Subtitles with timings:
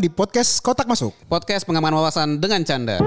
[0.00, 1.12] di podcast Kotak Masuk.
[1.26, 3.00] Podcast pengaman wawasan dengan canda.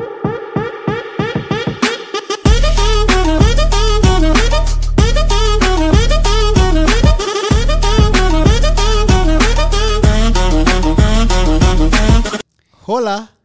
[12.89, 13.38] Hola.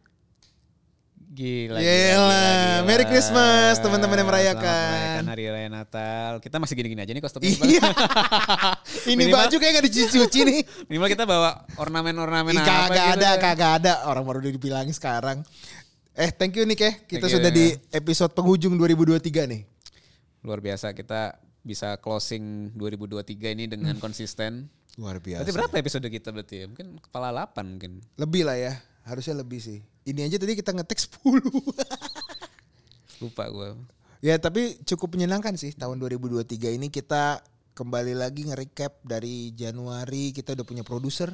[1.35, 4.63] Gila, Yelah, Merry Christmas, teman-teman yang merayakan.
[4.63, 6.31] Merayakan Hari Raya Natal.
[6.39, 7.51] Kita masih gini-gini aja nih kostumnya.
[7.59, 7.91] Iya.
[9.11, 10.59] Ini Minimal- baju kayak gak dicuci-cuci nih.
[10.87, 13.15] Minimal kita bawa ornamen-ornamen apa kagak gitu.
[13.19, 13.93] ada, kagak ada.
[14.07, 15.43] Orang baru dibilangin sekarang.
[16.15, 16.93] Eh, thank you nih Keh.
[17.03, 17.57] Kita Thank you, sudah ya.
[17.59, 19.61] di episode penghujung 2023 nih.
[20.47, 24.71] Luar biasa kita bisa closing 2023 ini dengan konsisten.
[24.95, 25.43] Luar biasa.
[25.43, 26.65] Berarti berapa episode kita berarti ya?
[26.71, 27.99] Mungkin kepala 8 mungkin.
[28.15, 28.79] Lebih lah ya.
[29.05, 29.79] Harusnya lebih sih.
[30.03, 31.21] Ini aja tadi kita ngetek 10.
[33.21, 33.69] Lupa gue.
[34.19, 37.39] ya, tapi cukup menyenangkan sih tahun 2023 ini kita
[37.77, 41.31] kembali lagi nge-recap dari Januari kita udah punya produser.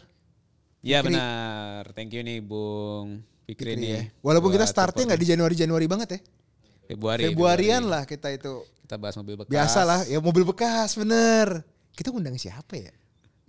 [0.82, 1.14] Ya Fikri.
[1.16, 1.84] benar.
[1.94, 3.90] Thank you nih Bung Fikri, Fikri nih.
[3.94, 4.02] ya.
[4.26, 6.20] Walaupun kita startnya nggak di Januari-Januari banget ya.
[6.91, 7.22] Februari.
[7.32, 8.02] Februarian Februari.
[8.02, 8.54] lah kita itu.
[8.84, 9.52] Kita bahas mobil bekas.
[9.54, 11.63] Biasa lah, ya mobil bekas bener.
[11.96, 12.91] Kita ngundang siapa ya?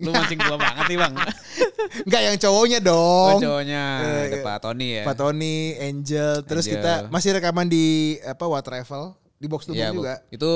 [0.03, 1.15] Lu mancing gua banget nih bang.
[2.07, 3.39] Enggak yang cowoknya Oh, dong.
[3.41, 3.83] cowoknya.
[3.99, 5.03] Eh, Ada eh, Pak Tony ya.
[5.05, 6.75] Pak Tony, Angel, terus Angel.
[6.77, 7.87] kita masih rekaman di
[8.21, 10.03] apa What Travel di box Iya, Bu.
[10.03, 10.23] juga.
[10.29, 10.51] Itu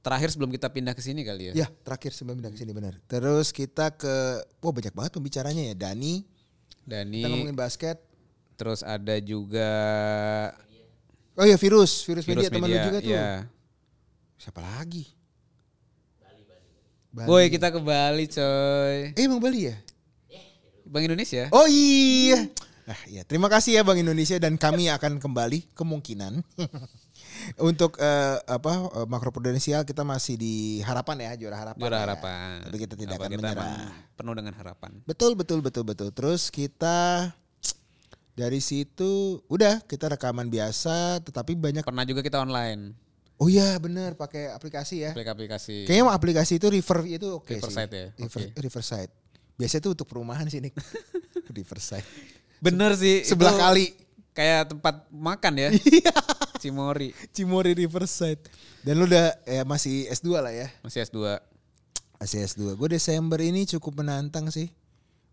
[0.00, 1.52] terakhir sebelum kita pindah ke sini kali ya.
[1.56, 2.94] Ya, terakhir sebelum pindah ke sini benar.
[3.06, 4.14] Terus kita ke
[4.56, 5.74] wah banyak banget pembicaranya ya.
[5.76, 6.22] Dani,
[6.82, 7.20] Dani.
[7.20, 7.98] kita ngomongin basket.
[8.56, 9.70] Terus ada juga
[11.34, 13.12] Oh iya, virus, virus, Virus media, teman lu Media, juga tuh.
[13.12, 13.28] iya.
[14.36, 15.04] Siapa lagi?
[17.16, 17.28] Bali.
[17.32, 19.16] Boy kita ke Bali coy.
[19.16, 19.76] Eh emang Bali ya?
[20.84, 21.48] Bang Indonesia.
[21.48, 22.46] Oh iya.
[22.86, 23.26] Ah, iya.
[23.26, 26.38] Terima kasih ya Bank Indonesia dan kami akan kembali kemungkinan
[27.68, 28.72] untuk eh, apa
[29.02, 31.80] eh, makro prudensial kita masih di harapan ya juara harapan.
[31.82, 32.02] Juara ya.
[32.06, 32.50] harapan.
[32.68, 33.90] Tapi kita tidak Apa akan kita menyerah.
[34.14, 34.90] Penuh dengan harapan.
[35.02, 36.08] Betul betul betul betul.
[36.14, 37.32] Terus kita
[38.36, 43.05] dari situ udah kita rekaman biasa tetapi banyak Pernah juga kita online.
[43.36, 45.12] Oh iya bener pakai aplikasi ya.
[45.12, 45.84] Aplikasi.
[45.84, 48.00] Kayaknya aplikasi itu River itu oke Riverside sih.
[48.00, 48.08] ya?
[48.16, 48.60] River- Oke.
[48.60, 49.12] Riverside.
[49.56, 50.72] Biasanya tuh untuk perumahan sih Nick.
[51.56, 52.04] Riverside.
[52.58, 53.24] Bener sih.
[53.24, 53.86] Sebelah itu kali.
[54.32, 55.68] Kayak tempat makan ya.
[55.96, 56.12] Iya.
[56.56, 57.12] Cimori.
[57.30, 58.40] Cimori Riverside.
[58.80, 60.68] Dan lu udah ya masih S2 lah ya.
[60.80, 61.20] Masih S2.
[62.16, 62.72] Masih S2.
[62.74, 64.72] Gue Desember ini cukup menantang sih.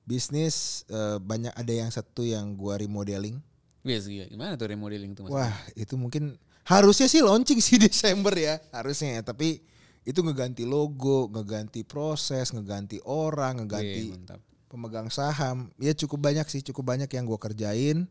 [0.03, 3.39] Bisnis eh, banyak ada yang satu yang gua remodeling.
[3.83, 4.27] Wih gila.
[4.27, 5.47] Gimana tuh remodeling tuh maksudnya?
[5.47, 9.21] Wah, itu mungkin harusnya sih launching sih Desember ya, harusnya ya.
[9.23, 9.59] Tapi
[10.03, 14.39] itu ngeganti logo, ngeganti proses, ngeganti orang, Wih, ngeganti mantap.
[14.67, 15.71] pemegang saham.
[15.77, 18.03] Ya cukup banyak sih, cukup banyak yang gua kerjain.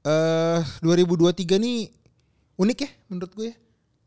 [0.00, 1.92] Eh 2023 nih
[2.56, 3.50] unik ya menurut gue.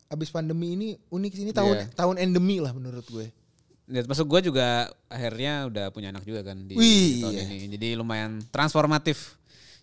[0.09, 1.85] Abis pandemi ini unik sih ini tahun Iya.
[1.94, 3.29] tahun endemi lah menurut gue.
[3.83, 7.44] Ya, maksud gue juga akhirnya udah punya anak juga kan di Wih, tahun iya.
[7.45, 7.65] ini.
[7.77, 9.35] Jadi lumayan transformatif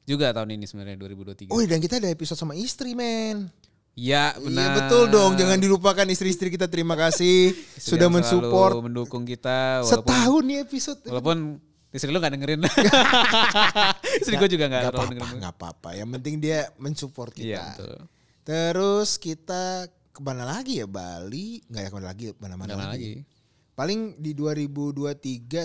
[0.02, 1.52] juga tahun ini sebenarnya 2023.
[1.52, 3.46] Oh dan kita ada episode sama istri men.
[4.00, 4.70] Iya Iya benar.
[4.78, 10.42] betul dong, jangan dilupakan istri-istri kita terima kasih Istri sudah mensupport mendukung kita walaupun setahun
[10.42, 11.00] nih episode.
[11.04, 11.38] walaupun
[11.90, 12.64] istri lu gak dengerin.
[14.20, 15.36] istri gue juga gak, Nggak terlalu apa-apa, dengerin.
[15.38, 15.88] nggak apa-apa.
[15.92, 17.44] Yang penting dia mensupport kita.
[17.46, 17.96] Iya betul.
[18.40, 19.62] Terus kita
[20.10, 21.60] ke mana lagi ya Bali?
[21.66, 22.24] Nggak ya ke mana lagi?
[22.38, 23.20] Mana-mana Mana lagi.
[23.20, 23.28] lagi?
[23.70, 25.16] Paling di 2023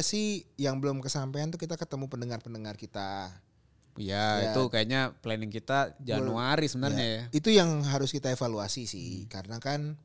[0.01, 3.31] sih yang belum kesampaian tuh kita ketemu pendengar-pendengar kita.
[3.95, 4.51] Ya, Ya.
[4.51, 7.21] itu kayaknya planning kita Januari sebenarnya ya.
[7.31, 9.23] Itu yang harus kita evaluasi sih.
[9.31, 9.95] Karena kan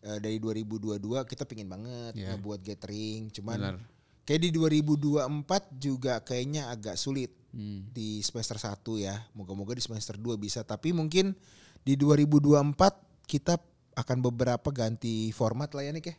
[0.00, 2.36] eh, dari 2022 kita pingin banget Iya.
[2.38, 3.28] ngebuat gathering.
[3.34, 3.76] Cuman Benar.
[4.22, 7.32] kayak di 2024 juga kayaknya agak sulit.
[7.56, 7.88] Hmm.
[7.88, 9.16] di semester 1 ya.
[9.32, 10.60] Moga-moga di semester 2 bisa.
[10.60, 11.32] Tapi mungkin
[11.80, 13.56] di 2024 kita
[13.96, 16.16] akan beberapa ganti format lah ya Nick ya.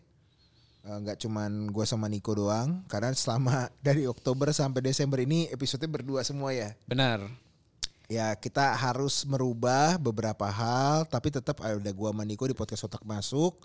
[0.87, 2.87] Eh, Nggak cuman gue sama Niko doang.
[2.87, 6.71] Karena selama dari Oktober sampai Desember ini episodenya berdua semua ya.
[6.87, 7.27] Benar.
[8.07, 11.03] Ya kita harus merubah beberapa hal.
[11.05, 13.59] Tapi tetap ada gue sama Niko di podcast Otak Masuk.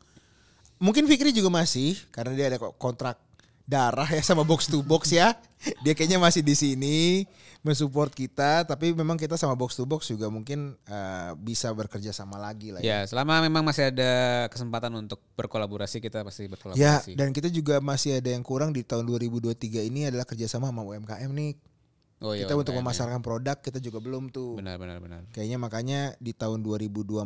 [0.82, 1.94] Mungkin Fikri juga masih.
[2.10, 3.22] Karena dia ada ko- kontrak
[3.64, 5.34] darah ya sama box to box ya.
[5.86, 7.22] Dia kayaknya masih di sini
[7.62, 12.34] mensupport kita, tapi memang kita sama box to box juga mungkin eh, bisa bekerja sama
[12.34, 13.06] lagi lah ya.
[13.06, 14.10] Ya, selama memang masih ada
[14.50, 17.14] kesempatan untuk berkolaborasi kita pasti Ya, berkolaborasi.
[17.14, 21.30] dan kita juga masih ada yang kurang di tahun 2023 ini adalah kerjasama sama UMKM
[21.30, 21.54] nih.
[22.22, 22.78] Oh, iya, kita untuk ya.
[22.80, 24.62] memasarkan produk kita juga belum tuh.
[24.62, 25.20] Benar, benar, benar.
[25.34, 27.18] Kayaknya makanya di tahun 2024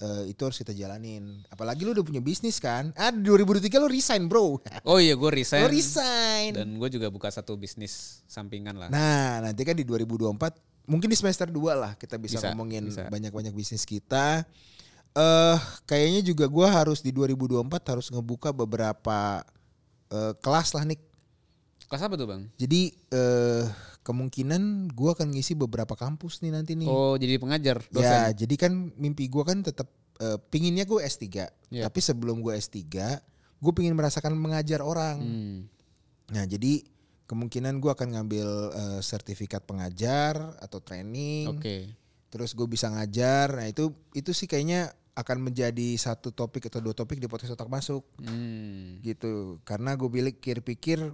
[0.00, 1.42] eh, itu harus kita jalanin.
[1.50, 2.94] Apalagi lu udah punya bisnis kan?
[2.94, 4.62] Ah di 2023 lu resign bro.
[4.88, 5.66] Oh iya, gue resign.
[5.66, 6.50] lu resign.
[6.54, 8.88] Dan gue juga buka satu bisnis sampingan lah.
[8.88, 13.52] Nah, nanti kan di 2024 mungkin di semester 2 lah kita bisa, Bisa, ngomongin banyak-banyak
[13.52, 14.46] bisnis kita.
[15.16, 19.42] Eh kayaknya juga gua harus di 2024 harus ngebuka beberapa
[20.10, 21.00] eh, kelas lah nih.
[21.86, 22.42] Kelas apa tuh bang?
[22.58, 23.64] Jadi eh
[24.02, 26.86] kemungkinan gua akan ngisi beberapa kampus nih nanti nih.
[26.86, 28.06] Oh jadi pengajar, dosen.
[28.06, 31.26] ya, jadi kan mimpi gua kan tetap eh, pinginnya gue S3.
[31.68, 31.82] Iya.
[31.90, 32.80] Tapi sebelum gue S3,
[33.58, 35.16] gue pingin merasakan mengajar orang.
[35.20, 35.58] Hmm.
[36.32, 36.80] Nah, jadi
[37.26, 41.50] kemungkinan gua akan ngambil eh, sertifikat pengajar atau training.
[41.52, 41.90] Oke.
[42.30, 43.52] Terus gue bisa ngajar.
[43.54, 47.68] Nah, itu itu sih kayaknya akan menjadi satu topik atau dua topik di podcast otak
[47.68, 49.00] masuk Hmm.
[49.02, 49.58] gitu.
[49.64, 51.12] Karena gue pikir-pikir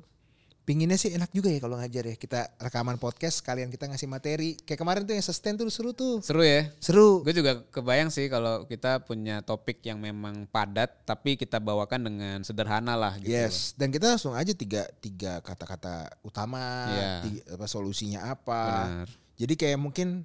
[0.72, 2.16] pinginnya sih enak juga ya kalau ngajar ya.
[2.16, 4.56] Kita rekaman podcast kalian kita ngasih materi.
[4.56, 6.24] Kayak kemarin tuh yang sustain tuh seru tuh.
[6.24, 6.72] Seru ya.
[6.80, 7.20] Seru.
[7.20, 12.40] Gue juga kebayang sih kalau kita punya topik yang memang padat tapi kita bawakan dengan
[12.40, 13.28] sederhana lah gitu.
[13.28, 17.12] Yes, dan kita langsung aja tiga tiga kata-kata utama, Iya.
[17.20, 18.62] tiga- apa solusinya apa.
[18.88, 19.08] Benar.
[19.36, 20.24] Jadi kayak mungkin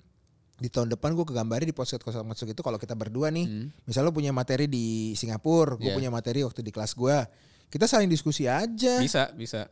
[0.58, 3.68] di tahun depan gue kegambarin di podcast kosong masuk itu kalau kita berdua nih, Hmm.
[3.84, 5.98] misalnya lo punya materi di Singapura, gue Iya.
[6.00, 7.18] punya materi waktu di kelas gue,
[7.68, 8.98] kita saling diskusi aja.
[9.04, 9.68] Bisa, bisa.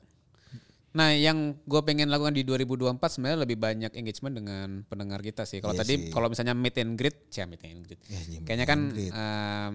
[0.96, 5.60] Nah, yang gue pengen lakukan di 2024 sebenarnya lebih banyak engagement dengan pendengar kita sih.
[5.60, 8.00] Kalau Iya tadi kalau misalnya meet and greet, ya meet and greet.
[8.08, 9.74] Ya, meet Kayaknya kan em,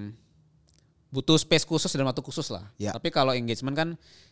[1.12, 2.72] butuh space khusus dan waktu khusus lah.
[2.80, 2.96] Ya.
[2.96, 3.88] Tapi kalau engagement kan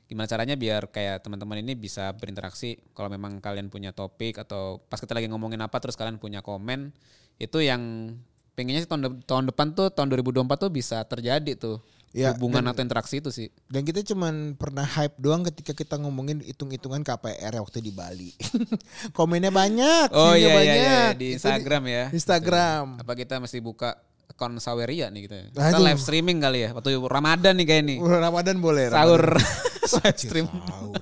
[0.08, 2.81] gimana caranya biar kayak teman-teman ini bisa berinteraksi.
[2.96, 6.88] Kalau memang kalian punya topik atau pas kita lagi ngomongin apa terus kalian punya komen,
[7.37, 8.14] itu yang
[8.56, 12.64] pengennya sih tahun, de- tahun depan tuh tahun 2024 tuh bisa terjadi tuh Ya, hubungan
[12.64, 13.52] dan- atau interaksi itu sih.
[13.69, 18.32] Dan kita cuman pernah hype doang ketika kita ngomongin hitung-hitungan KPR waktu di Bali.
[19.19, 20.76] Komennya banyak, Oh iya iya, banyak.
[20.76, 22.05] iya di Instagram ya.
[22.08, 22.84] Instagram.
[23.05, 23.93] Apa kita mesti buka
[24.25, 25.44] akun Saweria nih gitu ya?
[25.50, 25.84] Kita Aduh.
[25.84, 27.99] live streaming kali ya waktu Ramadan nih kayak nih.
[28.00, 28.84] Bulan Ramadan boleh.
[28.88, 29.25] Sahur
[30.00, 30.46] live stream.
[30.49, 30.96] Sahur.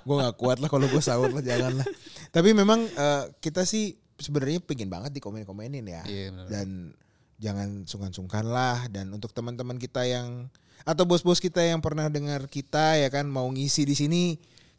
[0.00, 1.86] gue gak kuat lah kalau gue sahur lah jangan lah.
[2.30, 6.02] Tapi memang eh, kita sih sebenarnya pengen banget di komen-komenin ya.
[6.04, 6.46] Iya.
[6.46, 6.92] Dan
[7.40, 8.86] jangan sungkan-sungkan lah.
[8.92, 10.46] Dan untuk teman-teman kita yang
[10.84, 14.24] atau bos-bos kita yang pernah dengar kita ya kan mau ngisi di sini,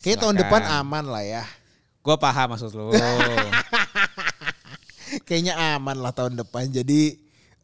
[0.01, 1.43] kayak tahun depan aman lah ya.
[2.01, 2.89] Gue paham maksud lo.
[5.27, 6.71] Kayaknya aman lah tahun depan.
[6.71, 7.19] Jadi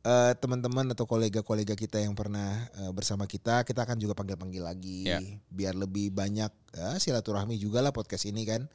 [0.05, 5.09] eh, teman-teman atau kolega-kolega kita yang pernah eh, bersama kita, kita akan juga panggil-panggil lagi
[5.09, 5.17] Ya.
[5.49, 8.69] biar lebih banyak eh, silaturahmi juga lah podcast ini kan.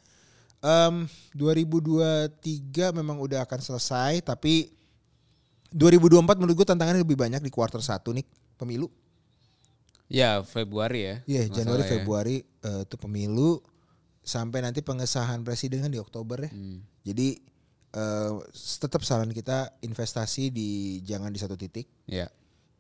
[0.63, 4.71] Em 2023 memang udah akan selesai, tapi
[5.75, 8.25] 2024 menurut gue tantangannya lebih banyak di kuarter satu nih
[8.57, 8.89] pemilu.
[10.13, 11.17] ya Februari ya.
[11.25, 11.91] Iya Nggak Januari ya.
[11.97, 13.65] Februari eh, itu pemilu
[14.23, 16.51] sampai nanti pengesahan presiden kan di Oktober ya.
[16.53, 16.85] Hmm.
[17.03, 17.41] Jadi
[17.97, 22.29] eh, tetap saran kita investasi di jangan di satu titik, Ya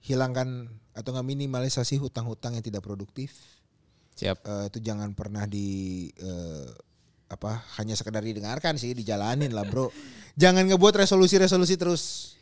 [0.02, 3.32] hilangkan atau nggak minimalisasi hutang-hutang yang tidak produktif.
[4.12, 4.44] siap.
[4.44, 6.68] Eh, itu jangan pernah di eh,
[7.32, 9.88] apa hanya sekedar didengarkan sih, dijalanin lah bro.
[10.42, 12.34] jangan ngebuat resolusi-resolusi terus.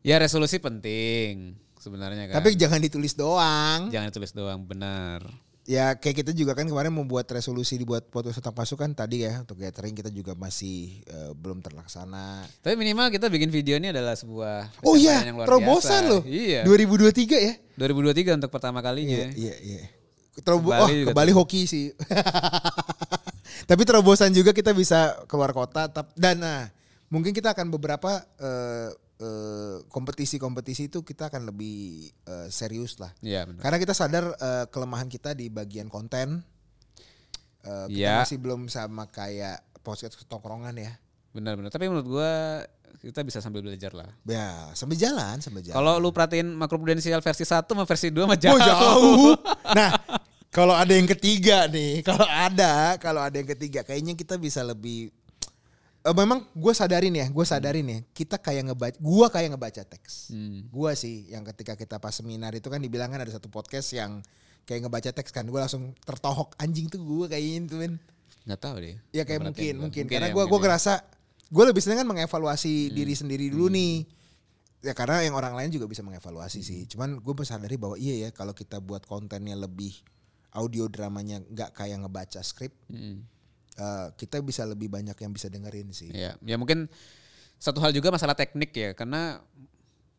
[0.00, 2.40] Ya resolusi penting sebenarnya kan.
[2.40, 3.92] Tapi jangan ditulis doang.
[3.92, 5.24] jangan tulis doang benar.
[5.68, 9.60] Ya kayak kita juga kan kemarin membuat resolusi dibuat podcast tentang pasukan tadi ya untuk
[9.60, 12.48] gathering kita juga masih eh, belum terlaksana.
[12.64, 16.10] Tapi minimal kita bikin video ini adalah sebuah Oh iya, yang luar terobosan biasa.
[16.10, 16.22] loh.
[16.24, 16.64] Iya.
[16.64, 17.54] 2023 ya.
[17.76, 19.30] 2023 untuk pertama kalinya.
[19.30, 19.82] Iya, iya, iya.
[20.40, 21.86] Terobo Ke Bali oh, juga ke Bali hoki sih.
[23.70, 26.72] Tapi terobosan juga kita bisa keluar kota dan nah,
[27.12, 28.90] mungkin kita akan beberapa eh,
[29.86, 33.12] kompetisi-kompetisi itu kita akan lebih eh, serius lah.
[33.20, 33.60] Iya benar.
[33.62, 36.40] Karena kita sadar eh, kelemahan kita di bagian konten.
[37.60, 38.24] Eh, kita Iya.
[38.24, 40.92] masih belum sama kayak podcast tongkrongan ya.
[41.30, 41.70] Benar benar.
[41.70, 42.30] Tapi menurut gua
[43.00, 44.10] kita bisa sambil belajar lah.
[44.28, 45.76] Ya, sambil jalan, sambil jalan.
[45.78, 48.56] Kalau lu perhatiin makroprudensial versi 1 sama versi 2 mah jauh.
[48.56, 49.32] Oh jauh.
[49.70, 49.94] Nah,
[50.50, 55.14] kalau ada yang ketiga nih, kalau ada, kalau ada yang ketiga, kayaknya kita bisa lebih.
[56.00, 60.32] Eh, memang gue sadarin ya, gue sadarin ya, kita kayak ngebaca, gue kayak ngebaca teks.
[60.32, 60.64] Hmm.
[60.72, 64.24] Gue sih, yang ketika kita pas seminar itu kan dibilang kan ada satu podcast yang
[64.64, 67.94] kayak ngebaca teks kan, gue langsung tertohok anjing tuh gue kayaknya itu men.
[68.48, 68.96] Nggak tahu deh.
[69.12, 69.82] Ya kayak mungkin, gua.
[69.84, 70.64] mungkin, ya, karena gue gue mungkin ya.
[70.72, 70.92] ngerasa
[71.52, 72.94] gue lebih seneng kan mengevaluasi Hmm.
[72.96, 74.08] diri sendiri dulu nih.
[74.80, 76.88] Ya karena yang orang lain juga bisa mengevaluasi sih.
[76.88, 79.92] Cuman gue sadari bahwa iya ya kalau kita buat kontennya lebih
[80.56, 83.20] audio dramanya nggak kayak ngebaca skrip, Hmm.
[83.80, 86.12] Eh, kita bisa lebih banyak yang bisa dengerin sih.
[86.12, 86.92] Ya, ya mungkin
[87.56, 89.40] satu hal juga masalah teknik ya, karena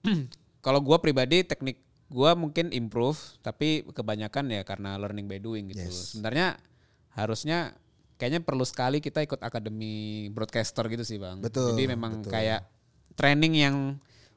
[0.65, 1.77] kalau gua pribadi teknik
[2.10, 5.86] gua mungkin improve, tapi kebanyakan ya karena learning by doing gitu.
[5.88, 6.18] Yes.
[6.18, 6.58] Sebenarnya
[7.13, 7.75] harusnya
[8.18, 11.41] kayaknya perlu sekali kita ikut akademi broadcaster gitu sih bang.
[11.41, 12.32] Betul, Jadi memang betul.
[12.34, 12.62] kayak
[13.18, 13.75] training yang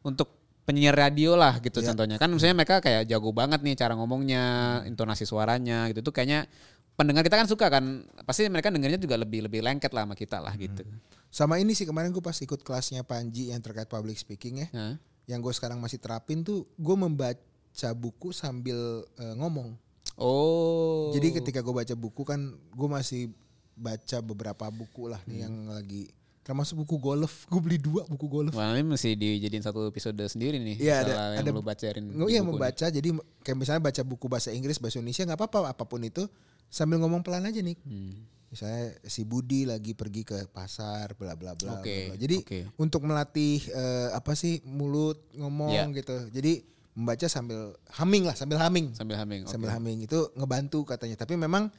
[0.00, 0.32] untuk
[0.64, 1.92] penyiar radio lah gitu Ya.
[1.92, 2.16] contohnya.
[2.16, 4.44] Kan misalnya mereka kayak jago banget nih cara ngomongnya,
[4.88, 6.48] intonasi suaranya gitu tuh kayaknya
[6.94, 7.84] pendengar kita kan suka kan.
[8.24, 10.82] Pasti mereka dengarnya juga lebih lebih lengket lah sama kita lah gitu.
[11.28, 14.94] Sama ini sih kemarin gue pas ikut kelasnya Panji yang terkait public speaking ya, Hah?
[15.26, 19.74] yang gue sekarang masih terapin tuh gue membaca buku sambil eh, ngomong.
[20.14, 21.10] Oh.
[21.10, 23.34] Jadi ketika gue baca buku kan gue masih
[23.74, 26.06] baca beberapa buku lah nih yang lagi
[26.46, 27.50] termasuk buku golf.
[27.50, 28.54] Gue beli dua buku golf.
[28.54, 30.76] Wah, ini mesti dijadiin satu episode sendiri nih.
[30.78, 31.98] Iya, ada- yang ada- lu bacain.
[31.98, 32.42] Iya buku nih.
[32.46, 33.08] membaca jadi
[33.42, 36.30] kayak misalnya baca buku bahasa Inggris bahasa Indonesia nggak apa-apa apa pun itu
[36.74, 37.78] sambil ngomong pelan aja nih.
[37.86, 38.26] Hmm.
[38.50, 41.78] Misalnya si Budi lagi pergi ke pasar bla bla bla.
[41.78, 42.16] Oke, bla, bla.
[42.18, 42.58] Jadi oke.
[42.78, 45.86] untuk melatih eh, apa sih mulut ngomong Ya.
[45.90, 46.14] gitu.
[46.30, 46.62] Jadi
[46.94, 48.94] membaca sambil humming lah sambil humming.
[48.94, 49.42] Sambil humming.
[49.42, 49.50] oke.
[49.50, 51.14] sambil humming itu ngebantu katanya.
[51.14, 51.70] Tapi memang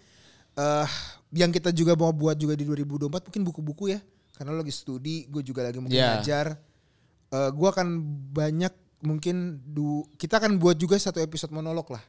[0.55, 0.87] eh
[1.31, 3.99] yang kita juga mau buat juga di 2024 mungkin buku-buku ya.
[4.35, 6.19] Karena lo lagi studi, gue juga lagi mungkin Ya.
[6.19, 6.59] ngajar.
[7.31, 7.87] Eh gue akan
[8.31, 12.03] banyak mungkin du, kita akan buat juga satu episode monolog lah.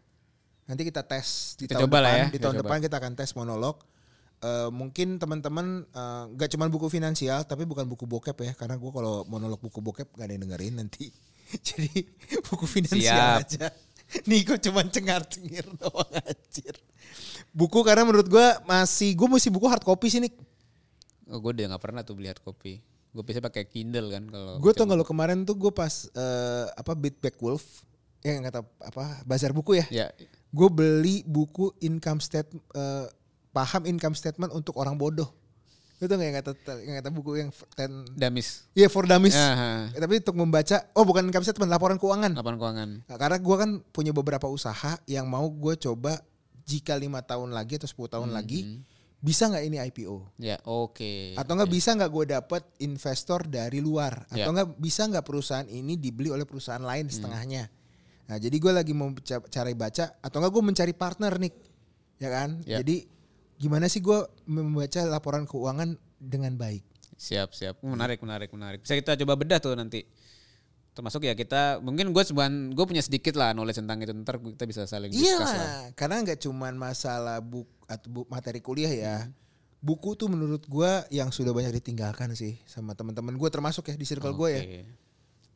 [0.67, 2.03] Nanti kita tes di Kita tahun coba depan.
[2.03, 2.63] lah ya, Di kita tahun coba.
[2.65, 3.77] depan kita akan tes monolog.
[4.39, 8.91] Eh mungkin teman-teman eh, nggak cuma buku finansial tapi bukan buku bokep ya karena gue
[8.91, 11.09] kalau monolog buku bokep gak ada yang dengerin nanti
[11.67, 12.05] jadi
[12.45, 13.41] buku finansial Siap.
[13.41, 13.67] aja
[14.29, 16.77] Niko cuma cengar-cengir doang anjir
[17.51, 20.35] buku karena menurut gue masih gue mesti buku hard copy sih nih
[21.27, 22.79] Oh, gue udah gak pernah tuh beli hard copy.
[23.11, 24.61] Gue biasanya pakai Kindle kan kalau.
[24.61, 27.83] gue tau nggak lo kemarin tuh gue pas eh, apa Beat Back Wolf
[28.21, 30.07] ya yang kata apa bazar buku ya Ya,
[30.57, 32.65] gue beli buku income statement
[33.53, 35.29] paham income statement untuk orang bodoh
[35.97, 36.51] itu nggak yang kata
[36.85, 38.69] yang kata buku yang ten Damis.
[38.77, 39.33] Iya for dummies.
[39.33, 39.69] Ya, ha.
[39.97, 42.37] Eh, Tapi untuk membaca, oh bukan income statement, laporan keuangan.
[42.37, 42.91] laporan keuangan.
[43.09, 46.21] Nah, karena gue kan punya beberapa usaha yang mau gue coba
[46.69, 48.85] jika lima tahun lagi atau 10 tahun lagi
[49.25, 50.37] bisa nggak ini IPO?
[50.37, 51.33] Ya, oke.
[51.33, 54.29] Atau nggak bisa nggak gue dapat investor dari luar?
[54.29, 54.53] Atau Ya.
[54.53, 57.73] nggak bisa nggak perusahaan ini dibeli oleh perusahaan lain setengahnya?
[58.27, 61.53] Nah jadi gue lagi mau ca- cari baca atau nggak gue mencari partner nih,
[62.19, 62.51] ya kan?
[62.67, 62.83] Ya.
[62.83, 63.07] Jadi
[63.57, 66.83] gimana sih gue membaca laporan keuangan dengan baik?
[67.17, 67.81] Siap, siap.
[67.81, 68.85] Menarik, menarik, menarik.
[68.85, 70.05] Bisa kita coba bedah tuh nanti.
[70.93, 74.13] Termasuk ya kita, mungkin gue cuman, gue punya sedikit lah knowledge tentang itu.
[74.17, 75.81] Ntar kita bisa saling Iya, lah.
[75.93, 79.17] karena nggak cuman masalah buku atau bu- materi kuliah ya.
[79.25, 79.33] Hmm.
[79.77, 84.09] Buku tuh menurut gua yang sudah banyak ditinggalkan sih sama teman-teman gue termasuk ya di
[84.09, 84.63] circle gue ya.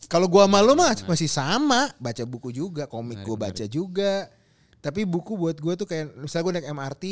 [0.09, 4.15] Kalau gua sama lo mah masih sama, baca buku juga, komik Menarik, gue baca juga.
[4.81, 7.05] Tapi buku buat gue tuh kayak misalnya gue naik MRT,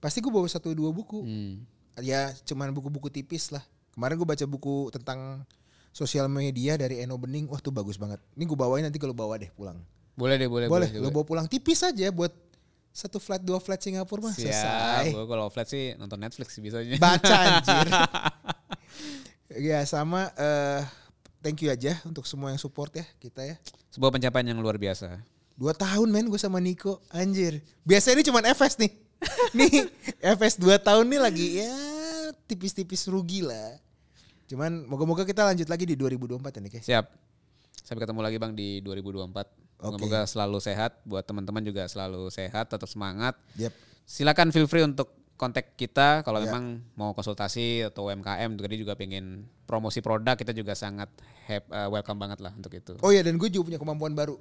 [0.00, 1.20] pasti gue bawa satu dua buku.
[1.20, 1.60] Hmm.
[2.00, 3.60] Ya cuman buku-buku tipis lah.
[3.92, 5.44] Kemarin gue baca buku tentang
[5.92, 8.18] sosial media dari Eno Bening, wah tuh bagus banget.
[8.34, 9.78] Ini gue bawain nanti kalau bawa deh pulang.
[10.16, 10.66] Boleh deh, boleh.
[10.66, 12.32] Boleh, boleh, lo bawa pulang tipis aja buat
[12.94, 14.46] satu flight dua flight Singapura mah Siap.
[14.46, 15.04] selesai.
[15.12, 16.94] Gue kalau flat sih nonton Netflix sih bisanya.
[16.96, 17.86] Baca anjir.
[19.70, 21.03] ya sama eh
[21.44, 23.60] thank you aja untuk semua yang support ya kita ya.
[23.92, 25.20] Sebuah pencapaian yang luar biasa.
[25.54, 27.60] Dua tahun men gue sama Niko anjir.
[27.84, 28.92] Biasanya ini cuma FS nih.
[29.60, 29.92] nih
[30.24, 31.72] FS dua tahun nih lagi ya
[32.48, 33.76] tipis-tipis rugi lah.
[34.48, 36.82] Cuman moga-moga kita lanjut lagi di 2024 ya Nik ya.
[36.82, 37.04] Siap.
[37.84, 39.84] Sampai ketemu lagi Bang di 2024.
[39.84, 40.96] Moga-moga selalu sehat.
[41.04, 43.36] Buat teman-teman juga selalu sehat, tetap semangat.
[43.60, 43.72] Yep.
[44.04, 45.12] Silakan feel free untuk
[45.44, 46.48] kontak kita kalau Ya.
[46.48, 51.12] memang mau konsultasi atau UMKM tadi juga pengen promosi produk kita juga sangat
[51.44, 52.96] hap- eh, welcome banget lah untuk itu.
[52.98, 54.40] Oh ya dan gue juga punya kemampuan baru.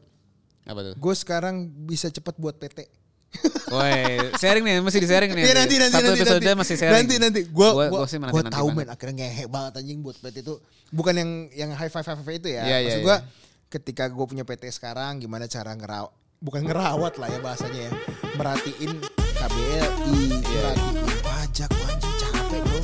[0.63, 0.93] Apa tuh?
[0.95, 2.87] Gue sekarang bisa cepet buat PT.
[3.73, 5.43] Woi, sharing nih, masih di sharing nih.
[5.43, 6.59] Iya nanti nanti Satu nanti episode nanti.
[6.61, 6.95] masih sharing.
[6.95, 10.15] Nanti nanti gua Gua- gua, gua sih gua tahu men akhirnya ngehe banget anjing buat
[10.15, 10.55] PT itu
[10.89, 12.61] bukan yang yang high five high five itu ya.
[12.61, 13.25] Iya, iya, Maksud gua iya.
[13.67, 17.91] ketika gue punya PT sekarang gimana cara ngerawat bukan ngerawat lah ya bahasanya ya.
[18.33, 18.91] Merhatiin
[19.43, 20.71] KBLI, Iya.
[20.71, 22.79] merhatiin pajak, anjing capek bro.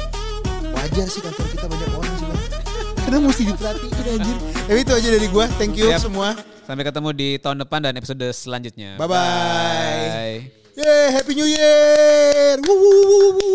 [0.75, 2.41] Wajar sih kantor kita banyak orang sih Bang.
[3.07, 4.35] Karena mesti diperhatiin anjir.
[4.67, 5.45] Tapi itu aja dari gua.
[5.55, 6.03] Thank you Siap.
[6.03, 6.35] semua.
[6.67, 8.99] Sampai ketemu di tahun depan dan episode selanjutnya.
[8.99, 9.07] Bye-bye.
[9.07, 10.37] Bye.
[10.75, 12.59] Yeay, Happy New Year.
[12.59, 13.49] Woo, woo, woo, woo.